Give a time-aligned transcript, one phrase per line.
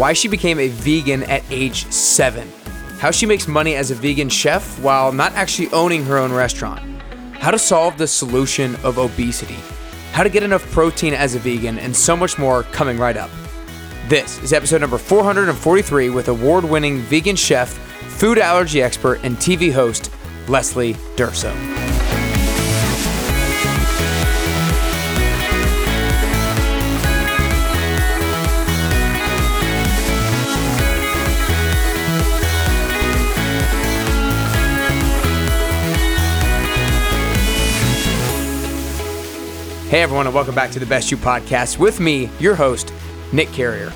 [0.00, 2.50] why she became a vegan at age seven,
[2.98, 6.80] how she makes money as a vegan chef while not actually owning her own restaurant,
[7.34, 9.58] how to solve the solution of obesity,
[10.12, 13.28] how to get enough protein as a vegan, and so much more coming right up.
[14.08, 19.70] This is episode number 443 with award winning vegan chef, food allergy expert, and TV
[19.70, 20.10] host
[20.48, 21.89] Leslie Durso.
[39.90, 42.92] Hey everyone, and welcome back to the Best You podcast with me, your host,
[43.32, 43.92] Nick Carrier.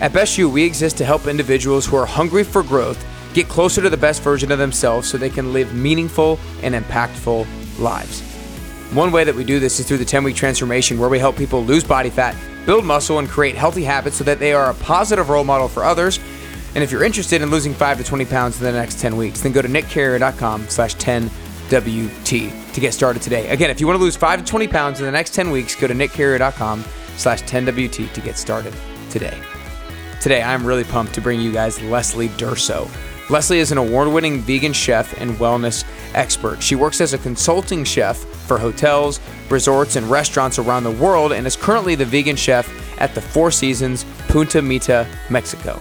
[0.00, 3.04] At Best You, we exist to help individuals who are hungry for growth
[3.34, 7.48] get closer to the best version of themselves so they can live meaningful and impactful
[7.80, 8.20] lives.
[8.92, 11.36] One way that we do this is through the 10 week transformation, where we help
[11.36, 14.74] people lose body fat, build muscle, and create healthy habits so that they are a
[14.74, 16.20] positive role model for others.
[16.76, 19.40] And if you're interested in losing 5 to 20 pounds in the next 10 weeks,
[19.40, 21.28] then go to nickcarrier.com slash 10
[21.68, 23.48] WT to get started today.
[23.48, 25.74] Again, if you want to lose 5 to 20 pounds in the next 10 weeks,
[25.74, 26.84] go to nickcarrier.com
[27.16, 28.74] slash 10WT to get started
[29.10, 29.38] today.
[30.20, 32.90] Today, I'm really pumped to bring you guys Leslie Durso.
[33.30, 36.62] Leslie is an award winning vegan chef and wellness expert.
[36.62, 41.46] She works as a consulting chef for hotels, resorts, and restaurants around the world and
[41.46, 42.68] is currently the vegan chef
[43.00, 45.80] at the Four Seasons Punta Mita, Mexico.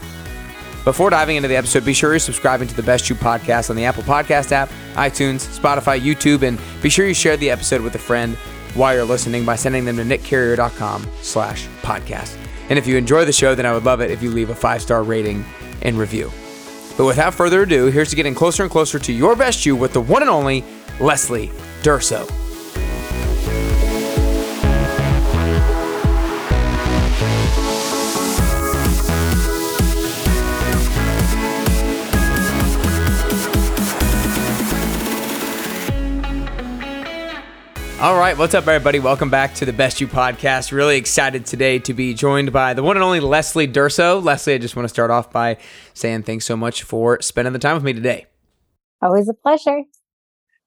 [0.87, 3.75] Before diving into the episode, be sure you're subscribing to the Best You podcast on
[3.75, 7.93] the Apple Podcast app, iTunes, Spotify, YouTube, and be sure you share the episode with
[7.95, 8.37] a friend
[8.73, 12.37] while you're listening by sending them to nickcarrier.com slash podcast.
[12.69, 14.55] And if you enjoy the show, then I would love it if you leave a
[14.55, 15.43] five-star rating
[15.81, 16.31] and review.
[16.95, 19.91] But without further ado, here's to getting closer and closer to your best you with
[19.91, 20.63] the one and only
[21.01, 22.46] Leslie Durso.
[38.07, 38.99] All right, what's up, everybody?
[38.99, 40.71] Welcome back to the Best You podcast.
[40.71, 44.23] Really excited today to be joined by the one and only Leslie Durso.
[44.23, 45.57] Leslie, I just want to start off by
[45.93, 48.27] saying thanks so much for spending the time with me today.
[49.01, 49.83] Always a pleasure.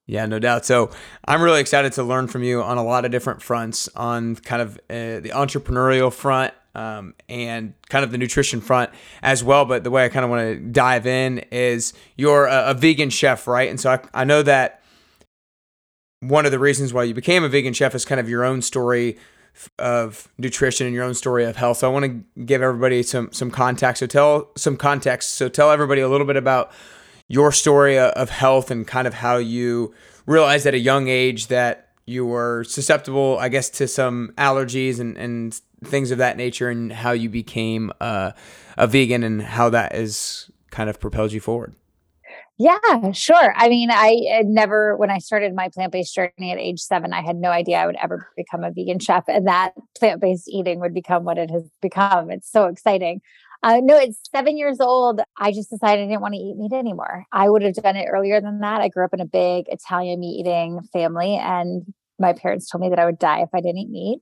[0.04, 0.66] Yeah, no doubt.
[0.66, 0.90] So
[1.24, 4.60] I'm really excited to learn from you on a lot of different fronts on kind
[4.60, 8.90] of uh, the entrepreneurial front um, and kind of the nutrition front
[9.22, 9.64] as well.
[9.64, 13.08] But the way I kind of want to dive in is you're a, a vegan
[13.08, 13.70] chef, right?
[13.70, 14.79] And so I, I know that
[16.20, 18.62] one of the reasons why you became a vegan chef is kind of your own
[18.62, 19.19] story
[19.78, 21.78] of nutrition and your own story of health.
[21.78, 24.00] So I want to give everybody some some context.
[24.00, 25.34] So tell some context.
[25.34, 26.72] So tell everybody a little bit about
[27.28, 29.94] your story of health and kind of how you
[30.26, 35.16] realized at a young age that you were susceptible, I guess, to some allergies and,
[35.16, 35.54] and
[35.84, 38.32] things of that nature, and how you became uh,
[38.76, 41.75] a vegan and how that has kind of propelled you forward.
[42.60, 43.54] Yeah, sure.
[43.56, 47.22] I mean, I never, when I started my plant based journey at age seven, I
[47.22, 50.78] had no idea I would ever become a vegan chef and that plant based eating
[50.81, 52.31] would become what it has become.
[52.31, 53.22] It's so exciting.
[53.62, 55.22] Uh, no, it's seven years old.
[55.38, 57.25] I just decided I didn't want to eat meat anymore.
[57.32, 58.82] I would have done it earlier than that.
[58.82, 61.84] I grew up in a big Italian meat eating family, and
[62.19, 64.20] my parents told me that I would die if I didn't eat meat.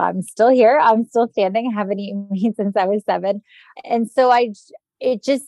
[0.00, 0.80] I'm still here.
[0.82, 1.70] I'm still standing.
[1.72, 3.42] I haven't eaten meat since I was seven.
[3.84, 4.54] And so I,
[4.98, 5.44] it just,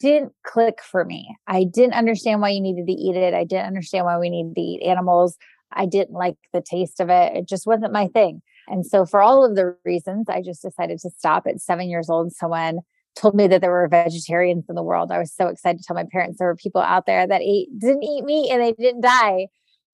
[0.00, 1.36] didn't click for me.
[1.46, 3.34] I didn't understand why you needed to eat it.
[3.34, 5.36] I didn't understand why we needed to eat animals.
[5.72, 7.36] I didn't like the taste of it.
[7.36, 8.42] It just wasn't my thing.
[8.66, 12.08] And so, for all of the reasons, I just decided to stop at seven years
[12.08, 12.32] old.
[12.32, 12.80] Someone
[13.16, 15.10] told me that there were vegetarians in the world.
[15.10, 17.68] I was so excited to tell my parents there were people out there that ate
[17.78, 19.48] didn't eat meat and they didn't die.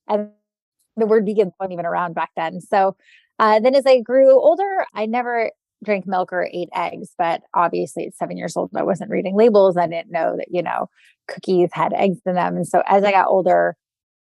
[0.09, 0.31] And
[0.97, 2.61] the word vegan wasn't even around back then.
[2.61, 2.97] So
[3.39, 5.51] uh, then, as I grew older, I never
[5.87, 7.15] drank milk or ate eggs.
[7.17, 9.79] But obviously, at seven years old, I wasn't reading labels.
[9.79, 10.91] I didn't know that, you know,
[11.29, 12.57] cookies had eggs in them.
[12.57, 13.77] And so as I got older,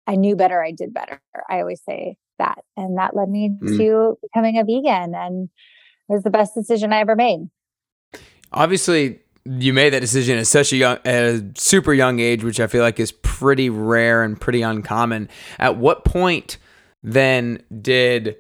[0.08, 1.22] I knew better, I did better.
[1.48, 2.64] I always say that.
[2.76, 3.78] And that led me mm.
[3.78, 5.14] to becoming a vegan.
[5.14, 5.50] And
[6.10, 7.50] it was the best decision I ever made.
[8.52, 12.60] Obviously, you made that decision at such a young, at a super young age, which
[12.60, 15.30] I feel like is pretty rare and pretty uncommon.
[15.60, 16.58] At what point
[17.04, 18.36] then did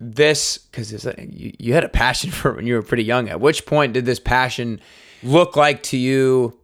[0.00, 3.28] this because you, you had a passion for it when you were pretty young.
[3.28, 4.80] At which point did this passion
[5.22, 6.58] look like to you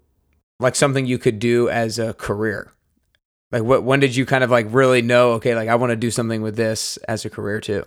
[0.59, 2.73] like something you could do as a career?
[3.53, 5.97] Like what when did you kind of like really know okay like i want to
[5.97, 7.85] do something with this as a career too?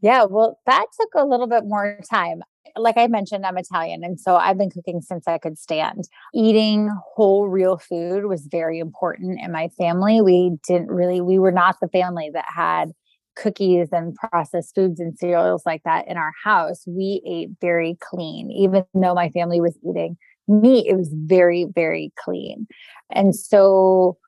[0.00, 2.42] Yeah well that took a little bit more time.
[2.74, 6.08] Like i mentioned i'm italian and so i've been cooking since i could stand.
[6.34, 10.20] Eating whole real food was very important in my family.
[10.20, 12.90] We didn't really we were not the family that had
[13.36, 16.84] cookies and processed foods and cereals like that in our house.
[16.86, 20.16] We ate very clean, even though my family was eating
[20.48, 22.66] meat, it was very, very clean.
[23.10, 24.18] And so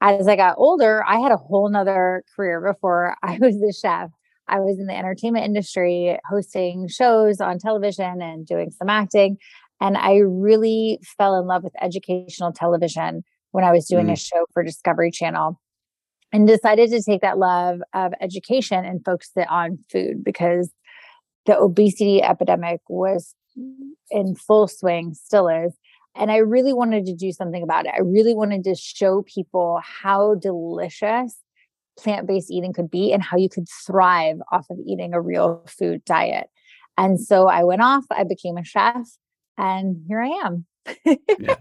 [0.00, 4.10] as I got older, I had a whole nother career before I was a chef.
[4.50, 9.36] I was in the entertainment industry, hosting shows on television and doing some acting.
[9.80, 14.12] And I really fell in love with educational television when I was doing mm.
[14.12, 15.60] a show for Discovery Channel
[16.32, 20.70] and decided to take that love of education and focus it on food because
[21.46, 23.34] the obesity epidemic was
[24.10, 25.72] in full swing, still is.
[26.14, 27.92] And I really wanted to do something about it.
[27.94, 31.36] I really wanted to show people how delicious
[31.98, 35.64] plant based eating could be and how you could thrive off of eating a real
[35.66, 36.48] food diet.
[36.96, 39.08] And so I went off, I became a chef,
[39.56, 40.66] and here I am.
[41.38, 41.56] yeah.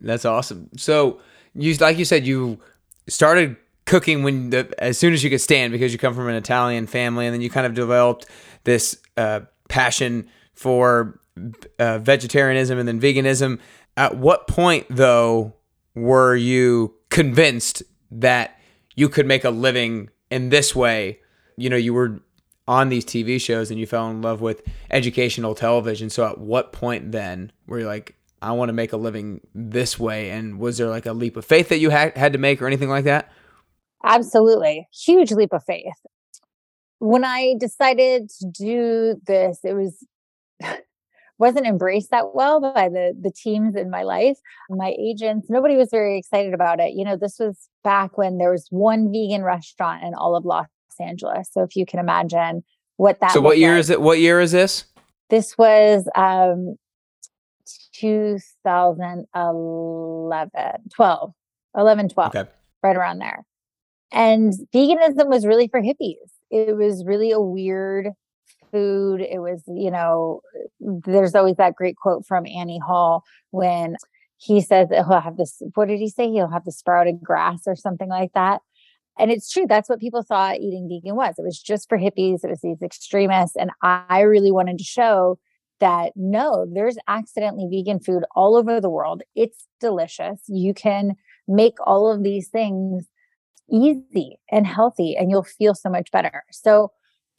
[0.00, 0.68] That's awesome.
[0.76, 1.20] So
[1.54, 2.58] you like you said you
[3.08, 6.34] started cooking when the as soon as you could stand because you come from an
[6.34, 8.26] Italian family and then you kind of developed
[8.64, 11.20] this uh, passion for
[11.78, 13.58] uh, vegetarianism and then veganism.
[13.96, 15.54] At what point though
[15.94, 18.58] were you convinced that
[18.94, 21.20] you could make a living in this way?
[21.56, 22.20] You know, you were
[22.68, 26.08] on these TV shows and you fell in love with educational television.
[26.08, 29.98] So at what point then were you like, I want to make a living this
[29.98, 30.30] way?
[30.30, 32.66] And was there like a leap of faith that you had, had to make or
[32.66, 33.30] anything like that?
[34.04, 34.88] Absolutely.
[34.92, 35.94] Huge leap of faith.
[36.98, 40.06] When I decided to do this, it was
[41.38, 44.38] wasn't embraced that well by the the teams in my life
[44.70, 48.52] my agents nobody was very excited about it you know this was back when there
[48.52, 50.68] was one vegan restaurant in all of los
[51.00, 52.62] angeles so if you can imagine
[52.96, 53.80] what that so what year like.
[53.80, 54.84] is it what year is this
[55.30, 56.76] this was um
[57.94, 61.32] 2011 12
[61.76, 62.48] 11 12 okay.
[62.84, 63.44] right around there
[64.12, 66.16] and veganism was really for hippies
[66.52, 68.10] it was really a weird
[68.70, 69.20] food.
[69.22, 70.42] It was, you know,
[70.80, 73.96] there's always that great quote from Annie Hall when
[74.36, 76.30] he says that he'll have this, what did he say?
[76.30, 78.60] He'll have the sprouted grass or something like that.
[79.18, 79.66] And it's true.
[79.68, 81.34] That's what people thought eating vegan was.
[81.38, 82.44] It was just for hippies.
[82.44, 83.56] It was these extremists.
[83.56, 85.38] And I really wanted to show
[85.80, 89.22] that no, there's accidentally vegan food all over the world.
[89.34, 90.40] It's delicious.
[90.48, 91.16] You can
[91.48, 93.06] make all of these things
[93.72, 96.44] easy and healthy, and you'll feel so much better.
[96.50, 96.92] So,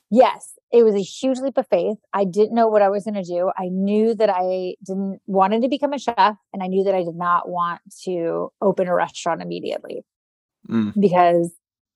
[0.10, 1.98] yes, it was a huge leap of faith.
[2.14, 3.52] I didn't know what I was going to do.
[3.56, 7.04] I knew that I didn't wanted to become a chef and I knew that I
[7.04, 10.04] did not want to open a restaurant immediately
[10.68, 10.92] mm.
[11.00, 11.54] because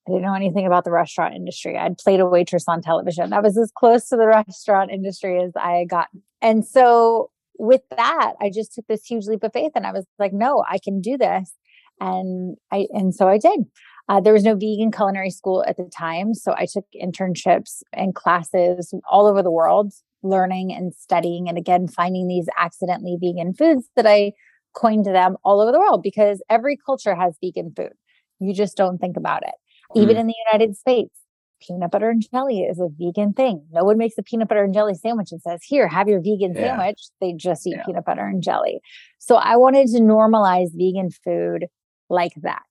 [0.07, 1.75] I didn't know anything about the restaurant industry.
[1.75, 3.31] I'd played a waitress on television.
[3.31, 6.21] That was as close to the restaurant industry as I had gotten.
[6.41, 10.05] And so with that, I just took this huge leap of faith and I was
[10.19, 11.51] like, no, I can do this.
[11.99, 13.61] And I and so I did.
[14.09, 16.33] Uh, there was no vegan culinary school at the time.
[16.33, 19.91] So I took internships and classes all over the world,
[20.23, 24.33] learning and studying, and again, finding these accidentally vegan foods that I
[24.73, 27.93] coined to them all over the world because every culture has vegan food.
[28.39, 29.55] You just don't think about it.
[29.95, 30.03] Mm.
[30.03, 31.19] Even in the United States,
[31.59, 33.65] peanut butter and jelly is a vegan thing.
[33.71, 36.53] No one makes a peanut butter and jelly sandwich and says, Here, have your vegan
[36.53, 36.77] yeah.
[36.77, 37.01] sandwich.
[37.19, 37.83] They just eat yeah.
[37.85, 38.79] peanut butter and jelly.
[39.19, 41.65] So I wanted to normalize vegan food
[42.09, 42.61] like that.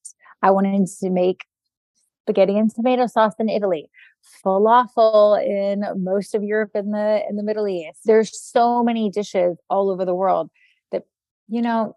[0.42, 1.44] I wanted to make
[2.22, 3.88] spaghetti and tomato sauce in Italy,
[4.44, 8.00] falafel in most of Europe and the in the Middle East.
[8.04, 10.50] There's so many dishes all over the world
[10.92, 11.04] that
[11.49, 11.96] you know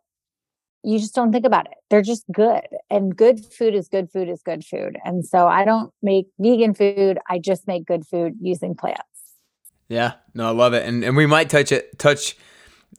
[0.83, 1.77] you just don't think about it.
[1.89, 2.67] They're just good.
[2.89, 4.97] And good food is good food is good food.
[5.03, 7.19] And so I don't make vegan food.
[7.27, 9.03] I just make good food using plants.
[9.89, 10.13] Yeah.
[10.33, 10.87] No, I love it.
[10.87, 12.37] And and we might touch it touch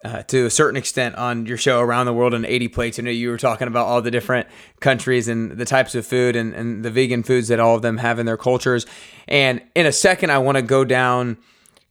[0.04, 2.98] uh, to a certain extent on your show around the world in 80 plates.
[2.98, 4.48] I know you were talking about all the different
[4.80, 7.98] countries and the types of food and, and the vegan foods that all of them
[7.98, 8.86] have in their cultures.
[9.28, 11.36] And in a second, I want to go down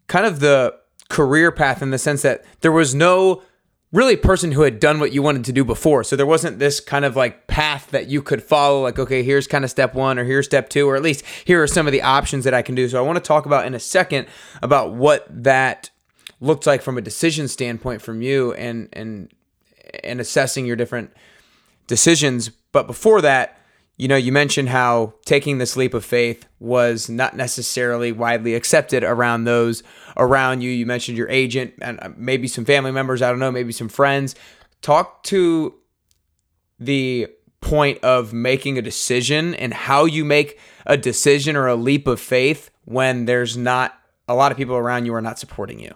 [0.08, 0.76] kind of the
[1.10, 3.44] career path in the sense that there was no
[3.92, 6.04] really person who had done what you wanted to do before.
[6.04, 9.48] So there wasn't this kind of like path that you could follow, like, okay, here's
[9.48, 11.94] kind of step one or here's step two, or at least here are some of
[11.94, 12.88] the options that I can do.
[12.88, 14.28] So I want to talk about in a second
[14.62, 15.89] about what that
[16.40, 19.32] looked like from a decision standpoint from you and and
[20.04, 21.12] and assessing your different
[21.88, 22.50] decisions.
[22.72, 23.58] But before that,
[23.98, 29.04] you know, you mentioned how taking this leap of faith was not necessarily widely accepted
[29.04, 29.84] around those
[30.16, 30.70] around you.
[30.70, 33.90] You mentioned your agent and uh, maybe some family members, I don't know, maybe some
[33.90, 34.36] friends.
[34.82, 35.76] Talk to
[36.80, 37.28] the
[37.60, 42.22] point of making a decision and how you make a decision or a leap of
[42.22, 45.94] faith when there's not a lot of people around you are not supporting you.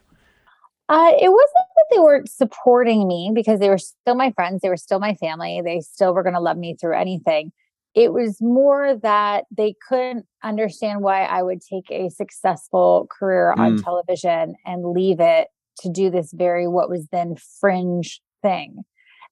[0.90, 4.62] Uh, it wasn't that they weren't supporting me because they were still my friends.
[4.62, 5.62] They were still my family.
[5.64, 7.52] They still were going to love me through anything.
[7.96, 13.78] it was more that they couldn't understand why I would take a successful career on
[13.78, 13.84] mm.
[13.84, 15.50] television and leave it
[15.82, 18.84] to do this very, what was then fringe thing.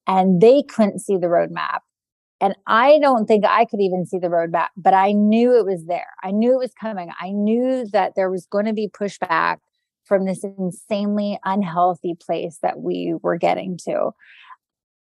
[0.08, 1.80] And they couldn't see the roadmap.
[2.40, 5.86] And I don't think I could even see the roadmap, but I knew it was
[5.86, 6.08] there.
[6.24, 7.10] I knew it was coming.
[7.20, 9.58] I knew that there was going to be pushback
[10.12, 14.12] from this insanely unhealthy place that we were getting to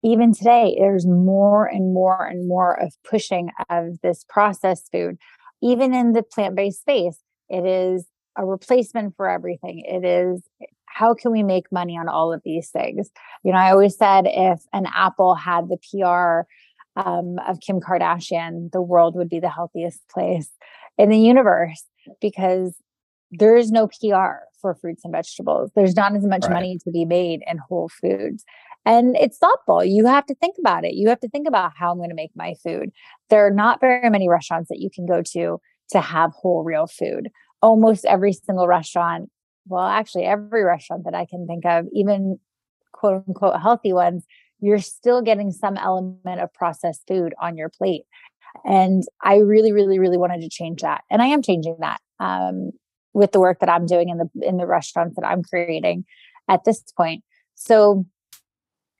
[0.05, 5.17] even today, there's more and more and more of pushing of this processed food.
[5.63, 7.17] Even in the plant based space,
[7.49, 8.05] it is
[8.37, 9.79] a replacement for everything.
[9.79, 10.43] It is
[10.85, 13.09] how can we make money on all of these things?
[13.43, 16.47] You know, I always said if an Apple had the PR
[17.01, 20.51] um, of Kim Kardashian, the world would be the healthiest place
[20.99, 21.83] in the universe
[22.21, 22.75] because
[23.39, 25.71] there is no PR for fruits and vegetables.
[25.75, 26.53] There's not as much right.
[26.53, 28.43] money to be made in whole foods.
[28.85, 29.83] And it's thoughtful.
[29.83, 30.93] You have to think about it.
[30.93, 32.91] You have to think about how I'm going to make my food.
[33.29, 35.59] There are not very many restaurants that you can go to
[35.91, 37.29] to have whole, real food.
[37.61, 39.29] Almost every single restaurant,
[39.67, 42.39] well, actually, every restaurant that I can think of, even
[42.91, 44.25] quote unquote healthy ones,
[44.59, 48.03] you're still getting some element of processed food on your plate.
[48.63, 51.03] And I really, really, really wanted to change that.
[51.09, 52.71] And I am changing that um,
[53.15, 56.05] with the work that I'm doing in the in the restaurants that I'm creating
[56.47, 57.23] at this point.
[57.55, 58.05] So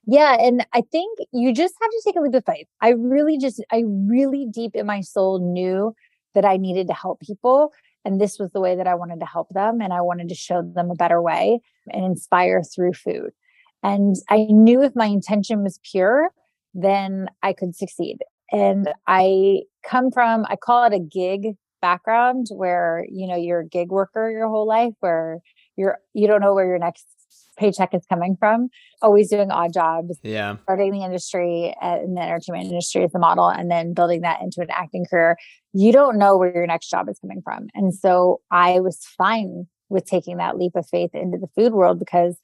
[0.06, 0.36] yeah.
[0.40, 2.68] And I think you just have to take a leap of faith.
[2.80, 5.94] I really just, I really deep in my soul knew
[6.34, 7.72] that I needed to help people.
[8.04, 9.80] And this was the way that I wanted to help them.
[9.80, 11.58] And I wanted to show them a better way
[11.92, 13.30] and inspire through food.
[13.82, 16.30] And I knew if my intention was pure,
[16.72, 18.18] then I could succeed.
[18.52, 23.66] And I come from, I call it a gig background where, you know, you're a
[23.66, 25.40] gig worker your whole life, where
[25.76, 27.06] you're, you don't know where your next
[27.56, 28.68] paycheck is coming from.
[29.02, 30.18] Always doing odd jobs.
[30.22, 30.56] Yeah.
[30.62, 34.40] Starting the industry uh, in the entertainment industry as a model and then building that
[34.42, 35.36] into an acting career.
[35.72, 37.68] You don't know where your next job is coming from.
[37.74, 41.98] And so I was fine with taking that leap of faith into the food world
[41.98, 42.36] because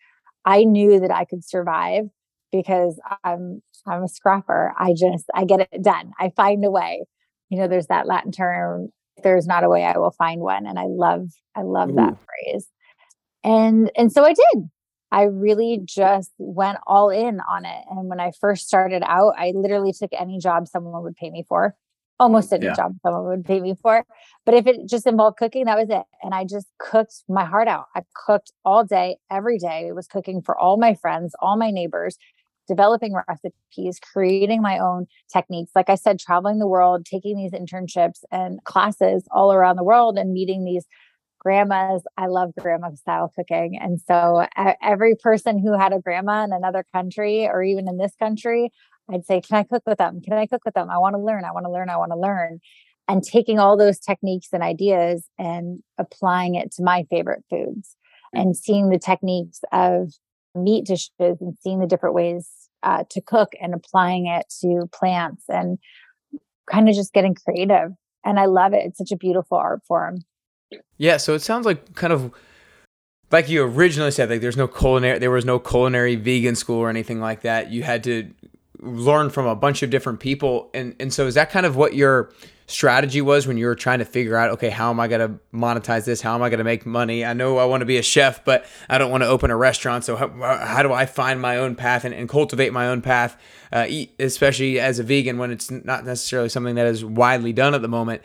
[0.45, 2.05] I knew that I could survive
[2.51, 4.75] because I'm I'm a scrapper.
[4.79, 6.13] I just I get it done.
[6.19, 7.05] I find a way.
[7.49, 8.91] You know, there's that Latin term,
[9.23, 10.67] there's not a way, I will find one.
[10.67, 11.97] And I love, I love Ooh.
[11.97, 12.67] that phrase.
[13.45, 14.71] And and so I did.
[15.11, 17.85] I really just went all in on it.
[17.91, 21.45] And when I first started out, I literally took any job someone would pay me
[21.47, 21.77] for,
[22.19, 22.75] almost any yeah.
[22.75, 24.05] job someone would pay me for.
[24.47, 26.05] But if it just involved cooking, that was it.
[26.23, 27.87] And I just cooked my heart out.
[27.95, 29.89] I cooked all day, every day.
[29.89, 32.17] I was cooking for all my friends, all my neighbors,
[32.69, 35.73] developing recipes, creating my own techniques.
[35.75, 40.19] Like I said, traveling the world, taking these internships and classes all around the world
[40.19, 40.87] and meeting these
[41.39, 42.03] grandmas.
[42.17, 43.77] I love grandma style cooking.
[43.81, 44.47] And so
[44.81, 48.71] every person who had a grandma in another country or even in this country,
[49.11, 50.21] I'd say, Can I cook with them?
[50.21, 50.89] Can I cook with them?
[50.89, 51.45] I want to learn.
[51.45, 51.91] I want to learn.
[51.91, 52.61] I want to learn.
[53.09, 57.97] And taking all those techniques and ideas and applying it to my favorite foods
[58.35, 58.41] mm.
[58.41, 60.13] and seeing the techniques of
[60.55, 62.49] meat dishes and seeing the different ways
[62.83, 65.79] uh, to cook and applying it to plants and
[66.71, 67.93] kind of just getting creative.
[68.25, 68.85] And I love it.
[68.85, 70.19] It's such a beautiful art form.
[70.97, 72.33] Yeah, so it sounds like kind of
[73.31, 76.89] like you originally said, like there's no culinary, there was no culinary vegan school or
[76.89, 77.71] anything like that.
[77.71, 78.31] You had to
[78.79, 81.95] learn from a bunch of different people, and and so is that kind of what
[81.95, 82.31] your
[82.73, 85.39] strategy was when you were trying to figure out, okay, how am I going to
[85.55, 86.21] monetize this?
[86.21, 87.25] How am I going to make money?
[87.25, 89.57] I know I want to be a chef, but I don't want to open a
[89.57, 90.05] restaurant.
[90.05, 93.37] So how, how do I find my own path and, and cultivate my own path,
[93.73, 93.87] uh,
[94.19, 97.89] especially as a vegan when it's not necessarily something that is widely done at the
[97.89, 98.23] moment?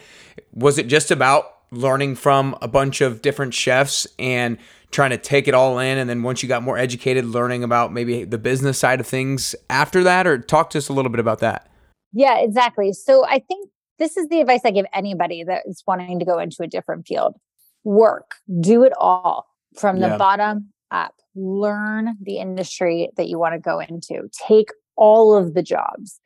[0.54, 4.58] Was it just about learning from a bunch of different chefs and
[4.92, 7.92] trying to take it all in and then once you got more educated learning about
[7.92, 11.20] maybe the business side of things after that or talk to us a little bit
[11.20, 11.70] about that
[12.14, 16.20] yeah exactly so i think this is the advice i give anybody that is wanting
[16.20, 17.36] to go into a different field
[17.84, 19.46] work do it all
[19.78, 20.18] from the yeah.
[20.18, 25.62] bottom up learn the industry that you want to go into take all of the
[25.62, 26.20] jobs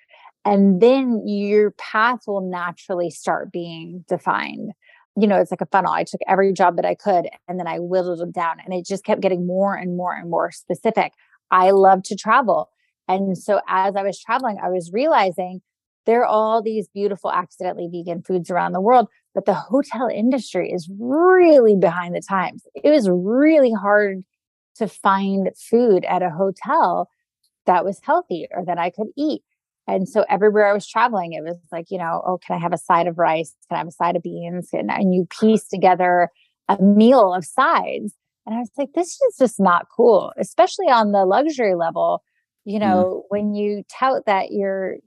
[0.44, 4.72] and then your path will naturally start being defined
[5.18, 5.92] you know, it's like a funnel.
[5.92, 8.86] I took every job that I could and then I whittled them down and it
[8.86, 11.12] just kept getting more and more and more specific.
[11.50, 12.70] I love to travel.
[13.08, 15.62] And so as I was traveling, I was realizing
[16.06, 20.72] there are all these beautiful accidentally vegan foods around the world, but the hotel industry
[20.72, 22.66] is really behind the times.
[22.76, 24.24] It was really hard
[24.76, 27.10] to find food at a hotel
[27.66, 29.44] that was healthy or that I could eat.
[29.88, 32.74] And so everywhere I was traveling, it was like, you know, oh, can I have
[32.74, 33.56] a side of rice?
[33.68, 34.70] Can I have a side of beans?
[34.74, 36.30] And, and you piece together
[36.70, 38.14] a meal of sides.
[38.46, 42.24] And I was like, this is just not cool, especially on the luxury level.
[42.64, 42.82] You mm.
[42.82, 43.24] know, mm.
[43.30, 44.98] when you tout that you're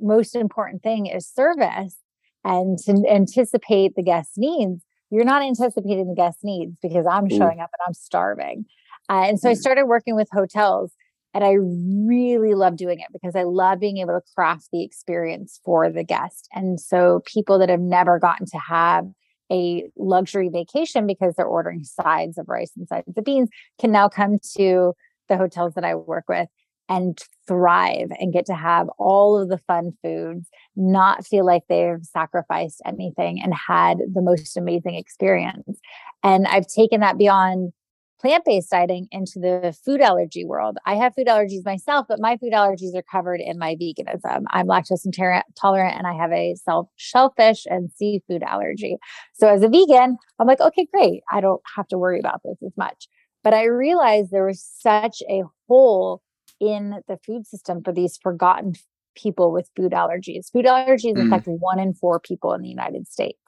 [0.00, 1.96] most important thing is service
[2.44, 7.60] and to anticipate the guest needs, you're not anticipating the guest needs because I'm showing
[7.60, 8.64] up and I'm starving.
[9.08, 9.50] Uh, and so mm.
[9.50, 10.92] I started working with hotels
[11.34, 15.60] and I really love doing it because I love being able to craft the experience
[15.64, 16.48] for the guest.
[16.52, 19.06] And so people that have never gotten to have
[19.50, 23.48] a luxury vacation because they're ordering sides of rice and sides of beans
[23.80, 24.94] can now come to
[25.28, 26.48] the hotels that I work with
[26.90, 32.02] and thrive and get to have all of the fun foods, not feel like they've
[32.02, 35.80] sacrificed anything and had the most amazing experience.
[36.24, 37.72] And I've taken that beyond
[38.20, 40.78] plant based dieting into the food allergy world.
[40.84, 44.42] I have food allergies myself, but my food allergies are covered in my veganism.
[44.50, 48.98] I'm lactose intolerant and I have a self shellfish and seafood allergy.
[49.34, 51.22] So as a vegan, I'm like, okay, great.
[51.30, 53.06] I don't have to worry about this as much.
[53.42, 56.20] But I realized there was such a hole
[56.60, 58.74] in the food system for these forgotten
[59.16, 60.50] people with food allergies.
[60.52, 61.26] Food allergies mm.
[61.26, 63.38] affect one in four people in the United States.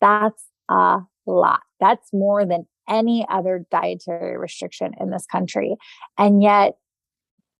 [0.00, 1.60] That's a lot.
[1.80, 5.76] That's more than any other dietary restriction in this country.
[6.18, 6.76] And yet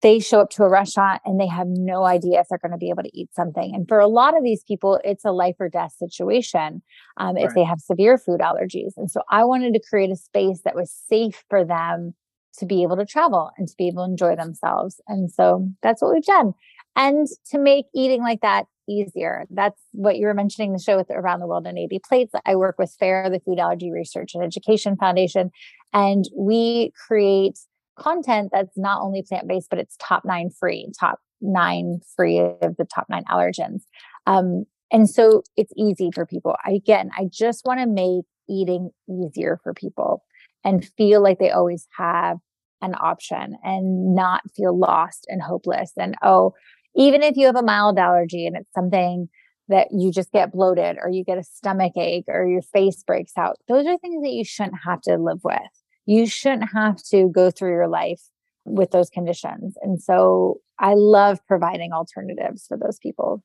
[0.03, 2.79] they show up to a restaurant and they have no idea if they're going to
[2.79, 3.75] be able to eat something.
[3.75, 6.83] And for a lot of these people, it's a life or death situation
[7.17, 7.45] um, right.
[7.45, 8.93] if they have severe food allergies.
[8.97, 12.15] And so I wanted to create a space that was safe for them
[12.59, 15.01] to be able to travel and to be able to enjoy themselves.
[15.09, 16.55] And so that's what we've done.
[16.95, 19.45] And to make eating like that easier.
[19.51, 22.33] That's what you were mentioning the show with Around the World in 80 Plates.
[22.45, 25.51] I work with FARE, the Food Allergy Research and Education Foundation,
[25.93, 27.59] and we create
[27.99, 32.77] content that's not only plant based, but it's top nine free, top nine free of
[32.77, 33.83] the top nine allergens.
[34.27, 36.57] Um, and so it's easy for people.
[36.67, 40.23] Again, I just want to make eating easier for people
[40.65, 42.39] and feel like they always have
[42.83, 45.93] an option and not feel lost and hopeless.
[45.97, 46.55] And oh,
[46.95, 49.29] even if you have a mild allergy and it's something
[49.69, 53.33] that you just get bloated or you get a stomach ache or your face breaks
[53.37, 55.61] out, those are things that you shouldn't have to live with.
[56.07, 58.23] You shouldn't have to go through your life
[58.65, 59.77] with those conditions.
[59.83, 63.43] And so I love providing alternatives for those people.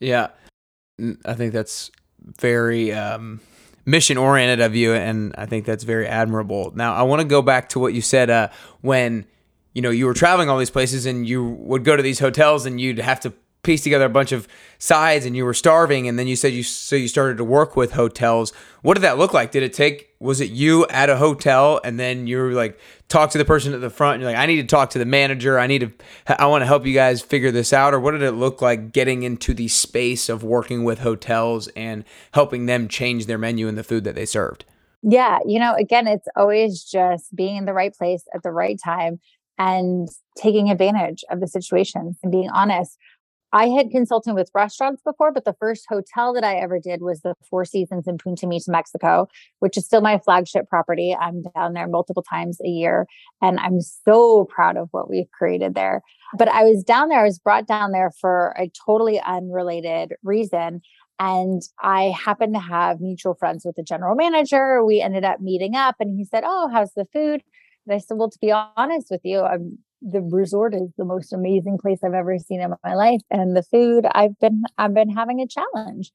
[0.00, 0.28] Yeah.
[1.24, 3.40] I think that's very um,
[3.84, 4.94] mission oriented of you.
[4.94, 6.72] And I think that's very admirable.
[6.74, 8.48] Now, I want to go back to what you said uh,
[8.80, 9.26] when
[9.78, 12.66] you know, you were traveling all these places and you would go to these hotels
[12.66, 14.46] and you'd have to piece together a bunch of
[14.78, 17.76] sides and you were starving and then you said you so you started to work
[17.76, 18.52] with hotels.
[18.82, 19.50] What did that look like?
[19.50, 23.30] Did it take was it you at a hotel and then you were like talk
[23.30, 25.04] to the person at the front and you're like i need to talk to the
[25.04, 25.58] manager.
[25.58, 27.94] I need to i want to help you guys figure this out.
[27.94, 32.04] Or what did it look like getting into the space of working with hotels and
[32.32, 34.64] helping them change their menu and the food that they served?
[35.02, 38.78] Yeah you know again it's always just being in the right place at the right
[38.82, 39.20] time
[39.58, 42.96] and taking advantage of the situations and being honest.
[43.52, 47.22] I had consulted with restaurants before, but the first hotel that I ever did was
[47.22, 49.26] the Four Seasons in Punta Mita, Mexico,
[49.60, 51.16] which is still my flagship property.
[51.18, 53.06] I'm down there multiple times a year,
[53.40, 56.02] and I'm so proud of what we've created there.
[56.36, 60.82] But I was down there, I was brought down there for a totally unrelated reason.
[61.20, 64.84] And I happened to have mutual friends with the general manager.
[64.84, 67.42] We ended up meeting up, and he said, Oh, how's the food?
[67.88, 71.32] And I said, well, to be honest with you, I'm, the resort is the most
[71.32, 73.20] amazing place I've ever seen in my life.
[73.30, 76.12] And the food, I've been, I've been having a challenge.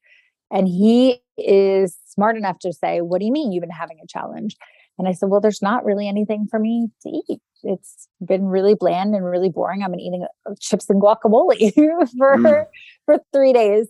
[0.50, 4.06] And he is smart enough to say, what do you mean you've been having a
[4.06, 4.56] challenge?
[4.98, 7.40] And I said, well, there's not really anything for me to eat.
[7.62, 9.82] It's been really bland and really boring.
[9.82, 11.74] I've been eating uh, chips and guacamole
[12.18, 12.64] for, mm.
[13.04, 13.88] for three days.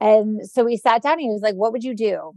[0.00, 2.32] And so we sat down and he was like, what would you do?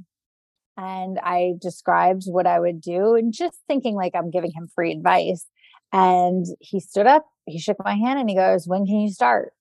[0.78, 4.92] and I described what I would do and just thinking like I'm giving him free
[4.92, 5.46] advice.
[5.94, 9.54] And he stood up, he shook my hand and he goes, When can you start?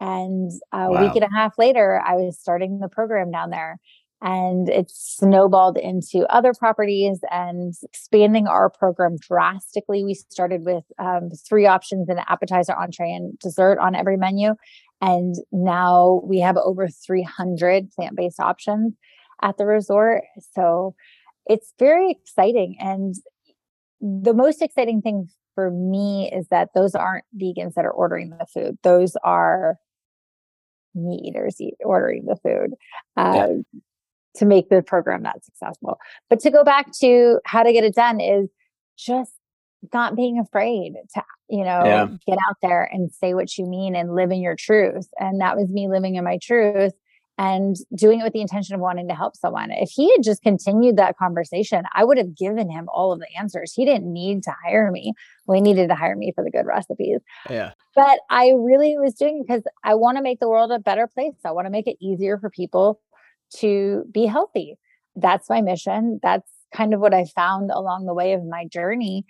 [0.00, 1.00] And a wow.
[1.02, 3.78] week and a half later, I was starting the program down there.
[4.22, 10.02] And it snowballed into other properties and expanding our program drastically.
[10.02, 14.54] We started with um, three options an appetizer, entree, and dessert on every menu.
[15.02, 18.94] And now we have over 300 plant based options
[19.42, 20.22] at the resort.
[20.54, 20.94] So
[21.44, 22.76] it's very exciting.
[22.80, 23.14] And
[24.00, 28.46] the most exciting thing for me is that those aren't vegans that are ordering the
[28.52, 28.78] food.
[28.82, 29.76] Those are
[30.94, 32.74] meat eaters eat, ordering the food
[33.16, 33.80] uh, yeah.
[34.36, 35.98] to make the program that successful.
[36.30, 38.48] But to go back to how to get it done is
[38.96, 39.32] just
[39.92, 42.06] not being afraid to you know yeah.
[42.26, 45.58] get out there and say what you mean and live in your truth and that
[45.58, 46.94] was me living in my truth
[47.36, 49.70] and doing it with the intention of wanting to help someone.
[49.72, 53.26] If he had just continued that conversation, I would have given him all of the
[53.36, 53.72] answers.
[53.72, 55.14] He didn't need to hire me.
[55.46, 57.20] Well, he needed to hire me for the good recipes.
[57.50, 57.72] Yeah.
[57.94, 61.34] but I really was doing because I want to make the world a better place.
[61.44, 63.00] I want to make it easier for people
[63.56, 64.76] to be healthy.
[65.16, 66.20] That's my mission.
[66.22, 69.24] That's kind of what I found along the way of my journey.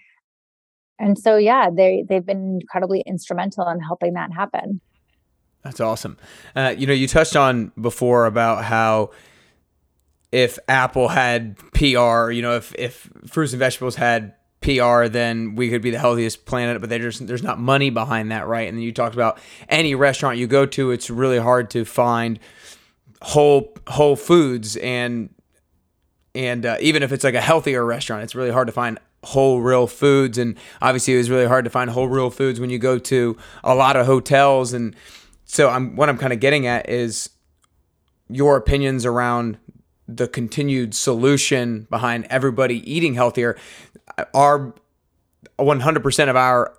[0.99, 4.81] And so yeah, they they've been incredibly instrumental in helping that happen.
[5.65, 6.19] That's awesome.
[6.55, 9.11] Uh, you know, you touched on before about how
[10.31, 15.71] if Apple had PR, you know, if if fruits and vegetables had PR, then we
[15.71, 16.81] could be the healthiest planet.
[16.81, 18.69] But there's there's not money behind that, right?
[18.69, 22.39] And then you talked about any restaurant you go to, it's really hard to find
[23.23, 25.31] whole whole foods and
[26.35, 29.61] and uh, even if it's like a healthier restaurant, it's really hard to find whole
[29.61, 30.37] real foods.
[30.37, 33.37] And obviously, it was really hard to find whole real foods when you go to
[33.63, 34.73] a lot of hotels.
[34.73, 34.97] And
[35.45, 37.31] so, I'm what I'm kind of getting at is
[38.29, 39.59] your opinions around
[40.07, 43.57] the continued solution behind everybody eating healthier
[44.19, 44.75] uh, are
[45.59, 46.77] 100% of our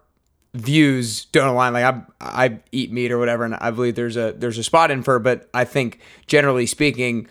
[0.54, 1.74] views don't align.
[1.74, 4.90] Like I I eat meat or whatever and I believe there's a there's a spot
[4.90, 7.28] in for but I think generally speaking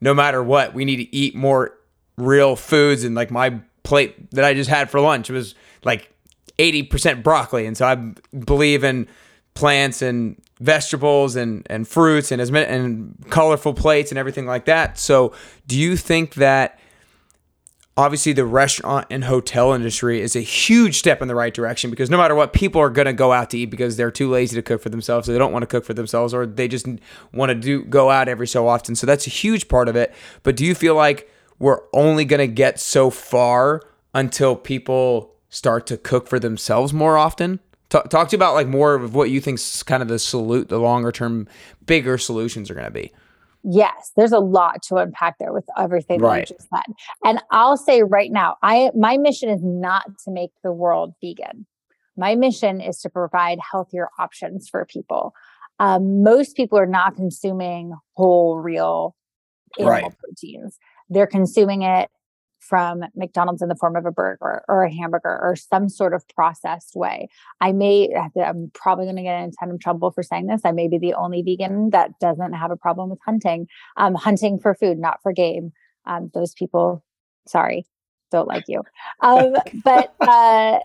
[0.00, 1.74] no matter what we need to eat more
[2.16, 3.04] real foods.
[3.04, 6.12] And like my plate that I just had for lunch was like
[6.58, 7.66] 80% broccoli.
[7.66, 7.94] And so I
[8.36, 9.08] believe in
[9.54, 14.64] plants and vegetables and and fruits and as many and colorful plates and everything like
[14.66, 14.98] that.
[14.98, 15.34] So
[15.66, 16.78] do you think that
[17.96, 22.08] obviously the restaurant and hotel industry is a huge step in the right direction because
[22.08, 24.56] no matter what people are going to go out to eat because they're too lazy
[24.56, 25.28] to cook for themselves.
[25.28, 26.86] Or they don't want to cook for themselves or they just
[27.32, 28.94] want to do go out every so often.
[28.94, 30.14] So that's a huge part of it.
[30.42, 33.82] But do you feel like we're only going to get so far
[34.14, 37.60] until people start to cook for themselves more often
[37.92, 40.18] talk, talk to you about like more of what you think is kind of the
[40.18, 41.46] salute the longer term
[41.84, 43.12] bigger solutions are going to be
[43.64, 46.40] Yes, there's a lot to unpack there with everything right.
[46.40, 46.94] that you just said.
[47.24, 51.66] And I'll say right now, I my mission is not to make the world vegan.
[52.16, 55.32] My mission is to provide healthier options for people.
[55.78, 59.14] Um, most people are not consuming whole, real
[59.78, 60.18] animal right.
[60.18, 60.76] proteins.
[61.08, 62.10] They're consuming it
[62.62, 66.26] from McDonald's in the form of a burger or a hamburger or some sort of
[66.28, 67.28] processed way.
[67.60, 70.62] I may, I'm probably going to get in a ton of trouble for saying this.
[70.64, 74.60] I may be the only vegan that doesn't have a problem with hunting, um, hunting
[74.60, 75.72] for food, not for game.
[76.06, 77.04] Um, those people,
[77.46, 77.84] sorry,
[78.30, 78.82] don't like you.
[79.20, 80.78] Um, but uh,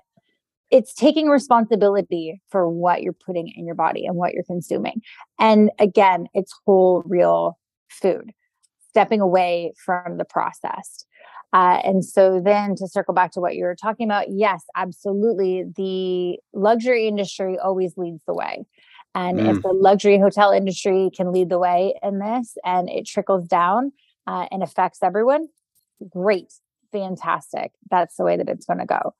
[0.72, 5.02] it's taking responsibility for what you're putting in your body and what you're consuming.
[5.40, 7.58] And again, it's whole, real
[7.90, 8.34] food,
[8.90, 11.07] stepping away from the processed.
[11.54, 15.64] Uh, and so then to circle back to what you were talking about, yes, absolutely.
[15.76, 18.66] The luxury industry always leads the way.
[19.16, 19.56] And mm.
[19.56, 23.94] if the luxury hotel industry can lead the way in this and it trickles down
[24.28, 25.48] uh, and affects everyone,
[26.10, 26.54] great,
[26.92, 27.72] fantastic.
[27.90, 29.16] That's the way that it's going to go.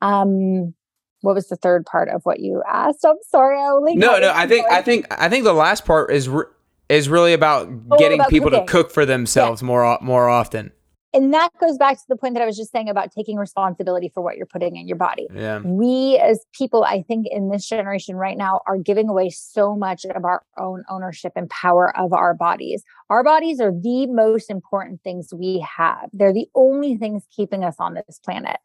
[0.00, 0.74] Um,
[1.20, 3.04] what was the third part of what you asked?
[3.04, 4.32] I'm sorry, I only no, no.
[4.34, 6.44] I think, I think, I think the last part is re-
[6.88, 8.66] is really about oh, getting about people cooking.
[8.66, 9.66] to cook for themselves yeah.
[9.66, 10.72] more more often
[11.14, 14.10] and that goes back to the point that I was just saying about taking responsibility
[14.12, 15.26] for what you're putting in your body.
[15.34, 15.60] Yeah.
[15.60, 20.04] We as people, I think in this generation right now are giving away so much
[20.04, 22.82] of our own ownership and power of our bodies.
[23.10, 26.08] Our bodies are the most important things we have.
[26.12, 28.56] They're the only things keeping us on this planet.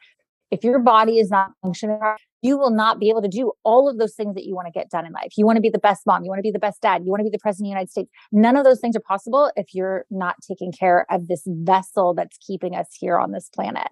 [0.49, 1.99] If your body is not functioning,
[2.41, 4.71] you will not be able to do all of those things that you want to
[4.71, 5.33] get done in life.
[5.37, 7.09] You want to be the best mom, you want to be the best dad, you
[7.09, 8.11] want to be the president of the United States.
[8.31, 12.37] None of those things are possible if you're not taking care of this vessel that's
[12.37, 13.87] keeping us here on this planet.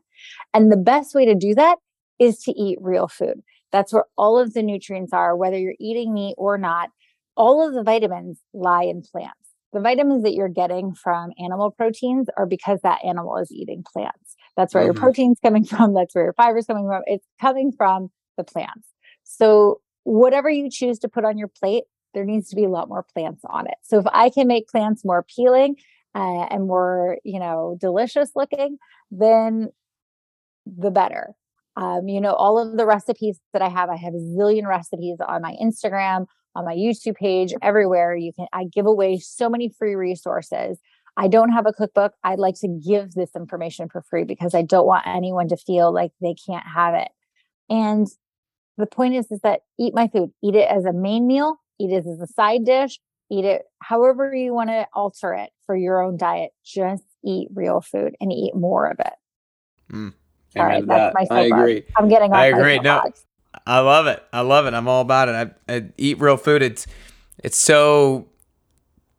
[0.53, 1.77] And the best way to do that
[2.19, 3.41] is to eat real food.
[3.71, 6.89] That's where all of the nutrients are, whether you're eating meat or not.
[7.35, 9.33] All of the vitamins lie in plants.
[9.73, 14.37] The vitamins that you're getting from animal proteins are because that animal is eating plants.
[14.55, 14.93] That's where mm-hmm.
[14.93, 15.93] your protein's coming from.
[15.93, 17.01] That's where your fiber's coming from.
[17.05, 18.87] It's coming from the plants.
[19.23, 22.89] So, whatever you choose to put on your plate, there needs to be a lot
[22.89, 23.77] more plants on it.
[23.83, 25.75] So, if I can make plants more appealing
[26.13, 28.77] uh, and more, you know, delicious looking,
[29.11, 29.69] then
[30.65, 31.33] the better.
[31.77, 35.17] Um, you know, all of the recipes that I have, I have a zillion recipes
[35.25, 38.15] on my Instagram, on my YouTube page, everywhere.
[38.15, 40.79] You can, I give away so many free resources.
[41.17, 42.13] I don't have a cookbook.
[42.23, 45.93] I'd like to give this information for free because I don't want anyone to feel
[45.93, 47.09] like they can't have it.
[47.69, 48.07] And
[48.77, 50.31] the point is is that eat my food.
[50.43, 52.99] Eat it as a main meal eat it as a side dish
[53.31, 56.51] eat it however you want to alter it for your own diet.
[56.63, 59.13] Just eat real food and eat more of it.
[59.91, 60.13] Mm.
[60.57, 61.29] all right that's that.
[61.29, 61.83] my i agree.
[61.95, 62.79] I'm getting i agree.
[62.79, 63.03] no
[63.67, 64.23] i love it.
[64.33, 64.73] I love it.
[64.73, 65.55] I'm all about it.
[65.69, 66.61] I, I eat real food.
[66.61, 66.87] It's
[67.43, 68.27] it's so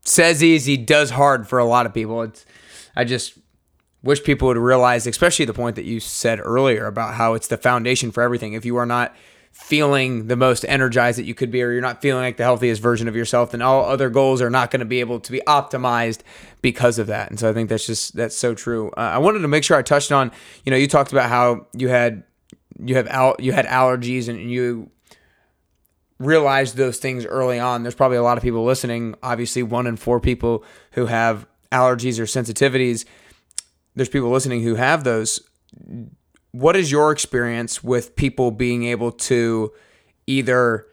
[0.03, 2.23] says easy does hard for a lot of people.
[2.23, 2.45] It's
[2.95, 3.39] i just
[4.03, 7.57] wish people would realize especially the point that you said earlier about how it's the
[7.57, 8.53] foundation for everything.
[8.53, 9.15] If you are not
[9.57, 12.81] feeling the most energized that you could be, or you're not feeling like the healthiest
[12.81, 15.41] version of yourself, then all other goals are not going to be able to be
[15.47, 16.21] optimized
[16.61, 17.31] because of that.
[17.31, 18.91] And so I think that's just that's so true.
[18.97, 20.31] Uh, I wanted to make sure I touched on,
[20.65, 22.23] you know, you talked about how you had
[22.79, 24.91] you have al- you had allergies and you
[26.19, 27.83] realized those things early on.
[27.83, 29.17] There's probably a lot of people listening.
[29.23, 33.05] Obviously, one in four people who have allergies or sensitivities.
[33.97, 35.41] There's people listening who have those
[36.57, 39.73] what is your experience with people being able to
[40.27, 40.87] either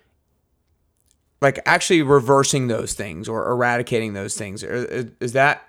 [1.41, 5.67] like actually reversing those things or eradicating those things is that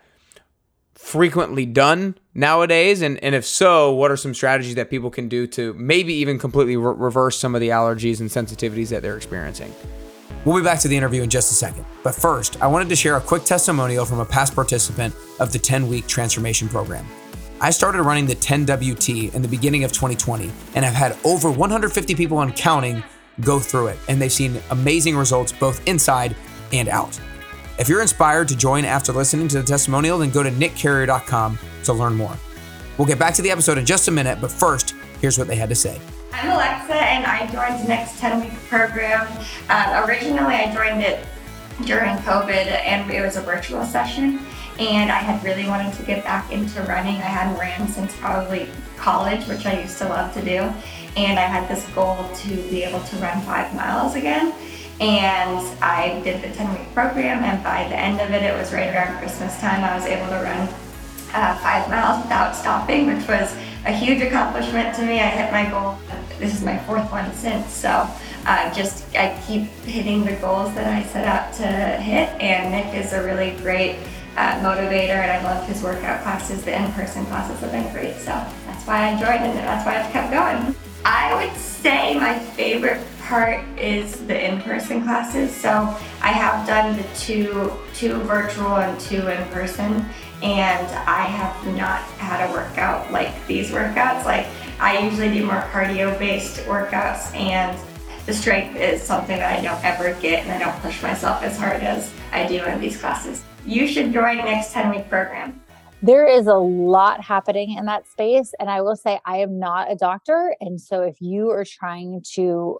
[0.94, 5.46] frequently done nowadays and, and if so what are some strategies that people can do
[5.46, 9.72] to maybe even completely re- reverse some of the allergies and sensitivities that they're experiencing
[10.44, 11.86] We'll be back to the interview in just a second.
[12.02, 15.58] But first, I wanted to share a quick testimonial from a past participant of the
[15.58, 17.06] 10 week transformation program.
[17.60, 22.14] I started running the 10WT in the beginning of 2020 and have had over 150
[22.14, 23.02] people on counting
[23.40, 26.36] go through it, and they've seen amazing results both inside
[26.72, 27.18] and out.
[27.78, 31.92] If you're inspired to join after listening to the testimonial, then go to nickcarrier.com to
[31.92, 32.36] learn more.
[32.98, 35.56] We'll get back to the episode in just a minute, but first, here's what they
[35.56, 36.00] had to say.
[36.32, 39.26] I'm Alexa, and I joined the Nick's 10 week program.
[39.68, 41.24] Uh, originally, I joined it
[41.84, 44.40] during COVID, and it was a virtual session
[44.78, 47.16] and I had really wanted to get back into running.
[47.16, 50.72] I hadn't ran since probably college, which I used to love to do,
[51.16, 54.52] and I had this goal to be able to run five miles again.
[55.00, 58.72] And I did the 10 week program, and by the end of it, it was
[58.72, 60.68] right around Christmas time, I was able to run
[61.34, 63.54] uh, five miles without stopping, which was
[63.86, 65.20] a huge accomplishment to me.
[65.20, 65.98] I hit my goal.
[66.38, 68.08] This is my fourth one since, so
[68.46, 72.28] uh, just I keep hitting the goals that I set out to hit.
[72.40, 73.96] And Nick is a really great
[74.36, 76.64] uh, motivator, and I love his workout classes.
[76.64, 78.32] The in-person classes have been great, so
[78.66, 80.74] that's why I joined, and that's why I've kept going.
[81.04, 85.54] I would say my favorite part is the in-person classes.
[85.54, 85.70] So
[86.22, 90.04] I have done the two, two virtual and two in-person,
[90.42, 94.24] and I have not had a workout like these workouts.
[94.24, 94.46] Like
[94.80, 97.78] I usually do more cardio-based workouts, and
[98.26, 101.58] the strength is something that I don't ever get, and I don't push myself as
[101.58, 105.60] hard as I do in these classes you should join Nick's 10 week program.
[106.02, 108.52] There is a lot happening in that space.
[108.60, 110.54] And I will say, I am not a doctor.
[110.60, 112.78] And so if you are trying to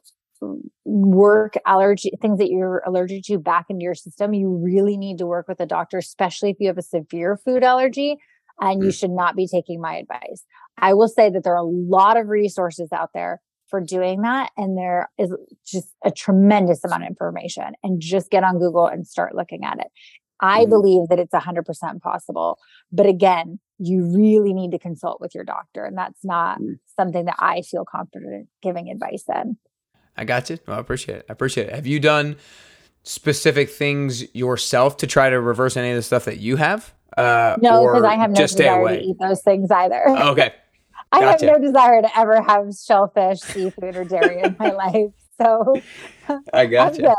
[0.85, 5.27] work allergy things that you're allergic to back into your system, you really need to
[5.27, 8.19] work with a doctor, especially if you have a severe food allergy.
[8.61, 8.99] And you mm.
[8.99, 10.45] should not be taking my advice.
[10.79, 14.51] I will say that there are a lot of resources out there for doing that.
[14.57, 15.35] And there is
[15.67, 17.73] just a tremendous amount of information.
[17.83, 19.87] And just get on Google and start looking at it.
[20.45, 20.71] I mm-hmm.
[20.71, 22.59] believe that it's 100% possible.
[22.93, 25.85] But again, you really need to consult with your doctor.
[25.85, 26.75] And that's not mm-hmm.
[26.97, 29.57] something that I feel confident giving advice in.
[30.17, 30.59] I got you.
[30.67, 31.27] Well, I appreciate it.
[31.29, 31.75] I appreciate it.
[31.75, 32.37] Have you done
[33.03, 36.93] specific things yourself to try to reverse any of the stuff that you have?
[37.17, 40.05] Uh, no, because I have no desire to eat those things either.
[40.09, 40.53] Okay.
[41.13, 41.47] I gotcha.
[41.47, 45.13] have no desire to ever have shellfish, seafood, or dairy in my life.
[45.41, 45.81] So
[46.53, 47.15] I got you.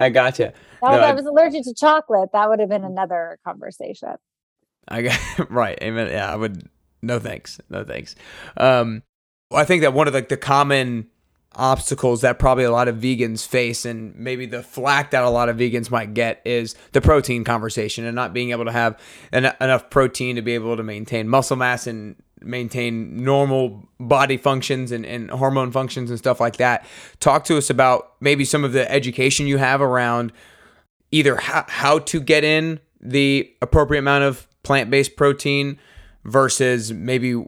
[0.00, 0.52] I got you.
[0.82, 4.14] No, if I, I was allergic to chocolate, that would have been another conversation.
[4.86, 5.18] I got
[5.50, 5.78] right.
[5.82, 6.08] Amen.
[6.08, 6.68] Yeah, I would.
[7.02, 7.60] No thanks.
[7.68, 8.14] No thanks.
[8.56, 9.02] Um,
[9.52, 11.08] I think that one of the, the common
[11.54, 15.48] obstacles that probably a lot of vegans face and maybe the flack that a lot
[15.48, 18.98] of vegans might get is the protein conversation and not being able to have
[19.32, 24.92] en- enough protein to be able to maintain muscle mass and maintain normal body functions
[24.92, 26.84] and, and hormone functions and stuff like that.
[27.20, 30.32] Talk to us about maybe some of the education you have around
[31.10, 35.78] either how, how to get in the appropriate amount of plant based protein
[36.24, 37.44] versus maybe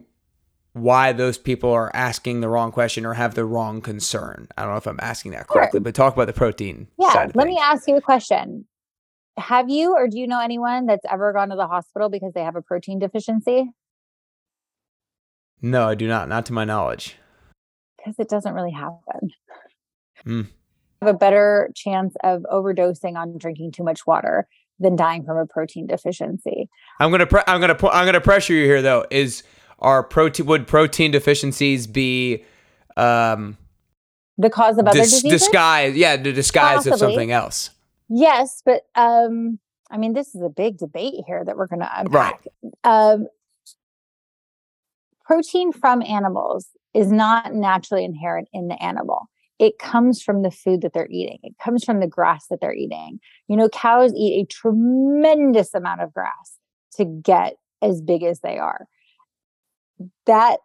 [0.73, 4.47] why those people are asking the wrong question or have the wrong concern.
[4.57, 5.83] I don't know if I'm asking that correctly, sure.
[5.83, 6.87] but talk about the protein.
[6.97, 7.29] Yeah.
[7.33, 8.65] let me ask you a question.
[9.37, 12.43] Have you or do you know anyone that's ever gone to the hospital because they
[12.43, 13.71] have a protein deficiency?
[15.61, 16.27] No, I do not.
[16.29, 17.17] Not to my knowledge.
[17.97, 19.29] Because it doesn't really happen.
[20.25, 20.47] Mm.
[21.01, 24.47] Have a better chance of overdosing on drinking too much water
[24.79, 26.69] than dying from a protein deficiency.
[26.99, 29.05] I'm gonna pre- I'm gonna pu- I'm gonna pressure you here though.
[29.11, 29.43] Is
[29.79, 32.43] are protein would protein deficiencies be
[32.97, 33.57] um
[34.37, 35.41] the cause of other dis- diseases?
[35.41, 36.93] Disguise, yeah, the disguise Possibly.
[36.93, 37.69] of something else.
[38.09, 41.89] Yes, but um, I mean, this is a big debate here that we're going to
[41.99, 42.45] unpack.
[42.63, 42.73] Right.
[42.83, 43.27] Um,
[45.31, 49.29] protein from animals is not naturally inherent in the animal.
[49.59, 51.37] It comes from the food that they're eating.
[51.41, 53.19] It comes from the grass that they're eating.
[53.47, 56.57] You know, cows eat a tremendous amount of grass
[56.97, 58.87] to get as big as they are.
[60.25, 60.57] That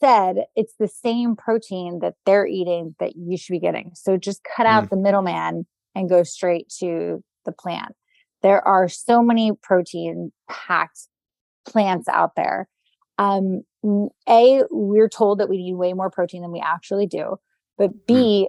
[0.00, 3.90] said it's the same protein that they're eating that you should be getting.
[3.92, 4.88] So just cut out mm.
[4.88, 7.92] the middleman and go straight to the plant.
[8.42, 11.08] There are so many protein packed
[11.66, 12.68] plants out there.
[13.18, 13.64] Um,
[14.28, 17.36] a, we're told that we need way more protein than we actually do.
[17.76, 18.48] But B,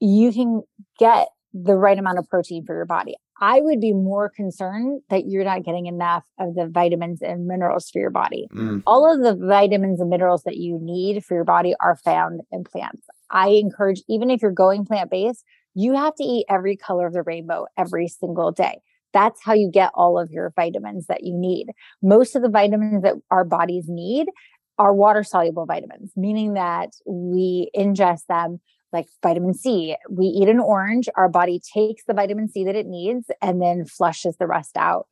[0.00, 0.62] you can
[0.98, 3.16] get the right amount of protein for your body.
[3.40, 7.90] I would be more concerned that you're not getting enough of the vitamins and minerals
[7.90, 8.46] for your body.
[8.54, 8.82] Mm.
[8.86, 12.62] All of the vitamins and minerals that you need for your body are found in
[12.62, 13.04] plants.
[13.30, 17.14] I encourage, even if you're going plant based, you have to eat every color of
[17.14, 18.80] the rainbow every single day.
[19.12, 21.72] That's how you get all of your vitamins that you need.
[22.02, 24.28] Most of the vitamins that our bodies need
[24.78, 28.60] are water soluble vitamins, meaning that we ingest them
[28.92, 29.96] like vitamin C.
[30.10, 33.84] We eat an orange, our body takes the vitamin C that it needs and then
[33.84, 35.06] flushes the rest out.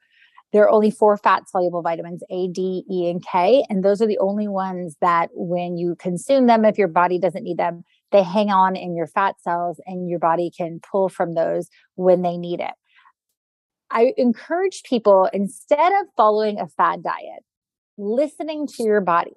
[0.52, 3.64] There are only four fat soluble vitamins A, D, E, and K.
[3.70, 7.44] And those are the only ones that, when you consume them, if your body doesn't
[7.44, 11.34] need them, they hang on in your fat cells and your body can pull from
[11.34, 12.72] those when they need it.
[13.92, 17.44] I encourage people instead of following a fad diet,
[17.96, 19.34] listening to your body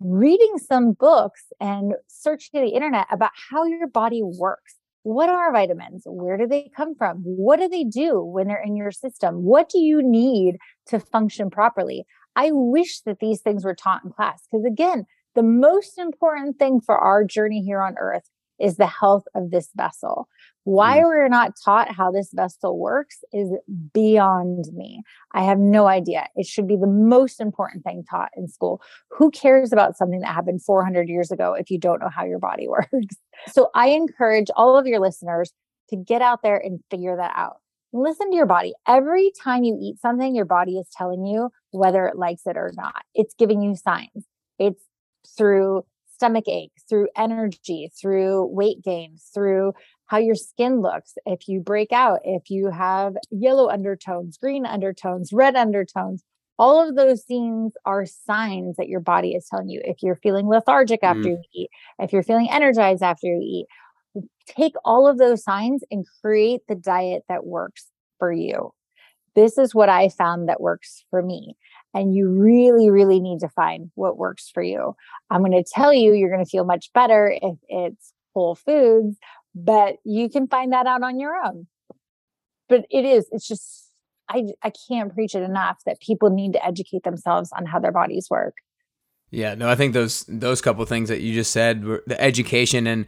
[0.00, 4.76] reading some books and searching the internet about how your body works.
[5.02, 6.02] What are vitamins?
[6.06, 7.18] Where do they come from?
[7.18, 9.44] What do they do when they're in your system?
[9.44, 12.06] What do you need to function properly?
[12.36, 16.80] I wish that these things were taught in class because, again, the most important thing
[16.80, 20.28] for our journey here on earth is the health of this vessel.
[20.64, 21.04] Why mm.
[21.04, 23.50] we're not taught how this vessel works is
[23.94, 25.02] beyond me.
[25.32, 26.28] I have no idea.
[26.36, 28.82] It should be the most important thing taught in school.
[29.10, 32.38] Who cares about something that happened 400 years ago if you don't know how your
[32.38, 33.16] body works?
[33.48, 35.52] So I encourage all of your listeners
[35.88, 37.56] to get out there and figure that out.
[37.92, 38.72] Listen to your body.
[38.86, 42.72] Every time you eat something, your body is telling you whether it likes it or
[42.76, 43.02] not.
[43.14, 44.26] It's giving you signs.
[44.58, 44.84] It's
[45.36, 49.72] through stomach ache, through energy, through weight gain, through
[50.10, 55.32] how your skin looks, if you break out, if you have yellow undertones, green undertones,
[55.32, 56.24] red undertones,
[56.58, 59.80] all of those things are signs that your body is telling you.
[59.84, 61.30] If you're feeling lethargic after mm.
[61.30, 61.70] you eat,
[62.00, 63.66] if you're feeling energized after you eat,
[64.48, 67.86] take all of those signs and create the diet that works
[68.18, 68.72] for you.
[69.36, 71.54] This is what I found that works for me.
[71.94, 74.96] And you really, really need to find what works for you.
[75.30, 79.16] I'm going to tell you, you're going to feel much better if it's whole foods
[79.54, 81.66] but you can find that out on your own.
[82.68, 83.90] But it is, it's just,
[84.28, 87.92] I, I can't preach it enough that people need to educate themselves on how their
[87.92, 88.54] bodies work.
[89.32, 93.06] Yeah, no, I think those those couple things that you just said, the education and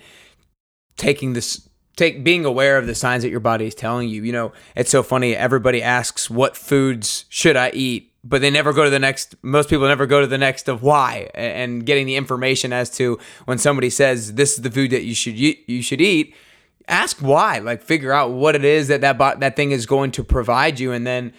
[0.96, 4.22] taking this take being aware of the signs that your body is telling you.
[4.22, 5.34] You know, it's so funny.
[5.34, 9.34] Everybody asks what foods should I eat, but they never go to the next.
[9.42, 13.18] Most people never go to the next of why and getting the information as to
[13.46, 16.34] when somebody says this is the food that you should you should eat.
[16.88, 17.58] Ask why.
[17.58, 20.92] Like figure out what it is that that that thing is going to provide you,
[20.92, 21.32] and then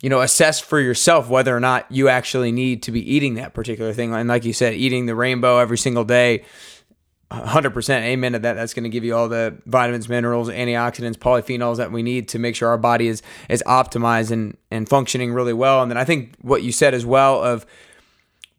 [0.00, 3.54] you know assess for yourself whether or not you actually need to be eating that
[3.54, 4.14] particular thing.
[4.14, 6.44] And like you said, eating the rainbow every single day
[7.30, 8.54] 100% amen to that.
[8.54, 12.38] That's going to give you all the vitamins minerals antioxidants polyphenols that we need to
[12.38, 15.82] make sure our body is is optimized and and functioning really well.
[15.82, 17.66] And then i think what you said as well of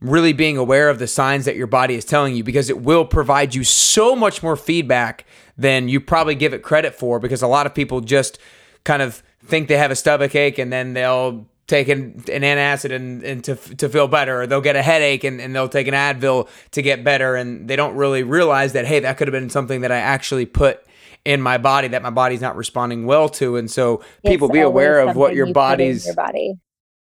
[0.02, 3.06] really being aware of the signs that your body is telling you because it will
[3.06, 5.26] provide you so much more feedback
[5.58, 8.40] than you probably give it credit for because a lot of people just
[8.86, 12.92] kind of think they have a stomach ache and then they'll take an, an antacid
[12.92, 15.88] and, and to, to feel better, or they'll get a headache and, and they'll take
[15.88, 17.36] an Advil to get better.
[17.36, 20.46] And they don't really realize that, hey, that could have been something that I actually
[20.46, 20.84] put
[21.24, 23.56] in my body that my body's not responding well to.
[23.56, 26.56] And so people be aware of what your you body's your body.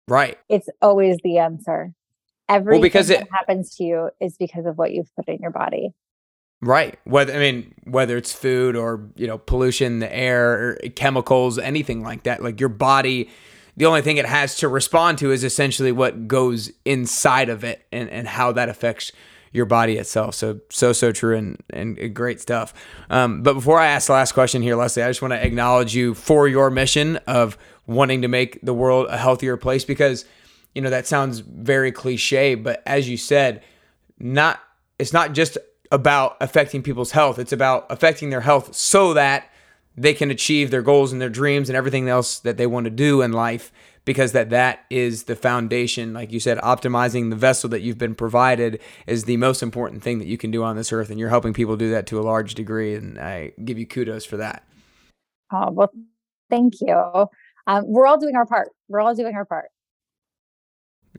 [0.07, 0.37] Right.
[0.49, 1.93] It's always the answer.
[2.49, 5.39] Everything well, because it, that happens to you is because of what you've put in
[5.39, 5.93] your body.
[6.61, 6.99] Right.
[7.05, 12.23] Whether I mean whether it's food or, you know, pollution, the air, chemicals, anything like
[12.23, 12.43] that.
[12.43, 13.29] Like your body
[13.75, 17.85] the only thing it has to respond to is essentially what goes inside of it
[17.91, 19.11] and, and how that affects
[19.51, 20.35] your body itself.
[20.35, 22.73] So, so, so true and, and great stuff.
[23.09, 25.95] Um, but before I ask the last question here, Leslie, I just want to acknowledge
[25.95, 30.25] you for your mission of wanting to make the world a healthier place because,
[30.73, 33.63] you know, that sounds very cliche, but as you said,
[34.17, 34.59] not,
[34.97, 35.57] it's not just
[35.91, 37.37] about affecting people's health.
[37.37, 39.51] It's about affecting their health so that
[39.95, 42.89] they can achieve their goals and their dreams and everything else that they want to
[42.89, 43.71] do in life
[44.05, 48.15] because that that is the foundation like you said optimizing the vessel that you've been
[48.15, 51.09] provided is the most important thing that you can do on this earth.
[51.09, 52.95] And you're helping people do that to a large degree.
[52.95, 54.67] And i give you kudos for that.
[55.51, 55.91] Oh well
[56.49, 57.27] thank you.
[57.65, 58.69] Um, we're all doing our part.
[58.89, 59.69] We're all doing our part.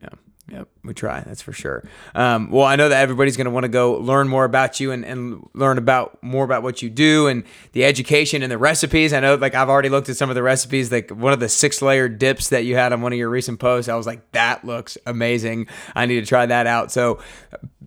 [0.01, 0.09] Yeah.
[0.47, 1.21] Yep, we try.
[1.21, 1.83] That's for sure.
[2.13, 4.91] Um, well, I know that everybody's going to want to go learn more about you
[4.91, 9.11] and, and learn about more about what you do and the education and the recipes.
[9.11, 10.91] I know, like I've already looked at some of the recipes.
[10.91, 13.59] Like one of the six layer dips that you had on one of your recent
[13.59, 15.67] posts, I was like, that looks amazing.
[15.95, 16.91] I need to try that out.
[16.91, 17.19] So,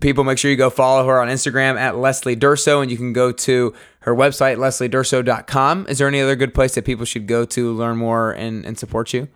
[0.00, 3.12] people, make sure you go follow her on Instagram at Leslie Durso, and you can
[3.12, 5.86] go to her website lesliedurso.com.
[5.88, 8.76] Is there any other good place that people should go to learn more and, and
[8.76, 9.28] support you?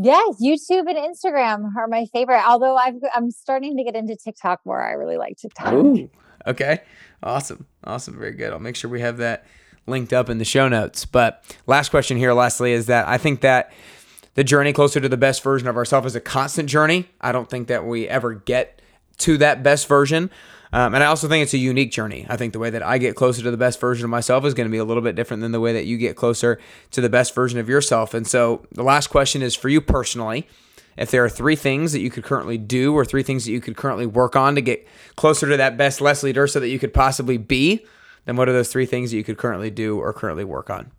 [0.00, 2.42] Yes, YouTube and Instagram are my favorite.
[2.46, 4.80] Although I've, I'm starting to get into TikTok more.
[4.80, 5.72] I really like TikTok.
[5.72, 6.08] Ooh,
[6.46, 6.82] okay.
[7.22, 7.66] Awesome.
[7.82, 8.16] Awesome.
[8.16, 8.52] Very good.
[8.52, 9.44] I'll make sure we have that
[9.88, 11.04] linked up in the show notes.
[11.04, 13.72] But last question here, lastly, is that I think that
[14.34, 17.08] the journey closer to the best version of ourselves is a constant journey.
[17.20, 18.80] I don't think that we ever get
[19.18, 20.30] to that best version.
[20.72, 22.26] Um, and I also think it's a unique journey.
[22.28, 24.54] I think the way that I get closer to the best version of myself is
[24.54, 26.58] going to be a little bit different than the way that you get closer
[26.90, 28.12] to the best version of yourself.
[28.14, 30.46] And so the last question is for you personally.
[30.98, 33.60] If there are three things that you could currently do or three things that you
[33.60, 36.92] could currently work on to get closer to that best Leslie Durso that you could
[36.92, 37.86] possibly be,
[38.24, 40.90] then what are those three things that you could currently do or currently work on?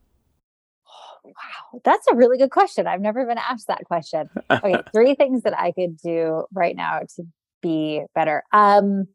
[1.26, 2.88] Wow, that's a really good question.
[2.88, 4.30] I've never been asked that question.
[4.50, 7.24] Okay, three things that I could do right now to
[7.62, 8.44] be better.
[8.52, 9.08] Um,